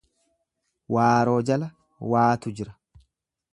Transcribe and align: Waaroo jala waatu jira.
Waaroo 0.95 1.37
jala 1.51 1.69
waatu 2.13 2.57
jira. 2.61 2.77